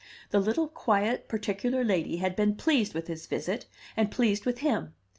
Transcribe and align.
The 0.31 0.39
little 0.39 0.67
quiet, 0.67 1.27
particular 1.27 1.83
lady 1.83 2.17
had 2.17 2.35
been 2.35 2.55
pleased 2.55 2.95
with 2.95 3.05
his 3.05 3.27
visit, 3.27 3.67
and 3.95 4.09
pleased 4.09 4.47
with 4.47 4.57
him. 4.65 4.95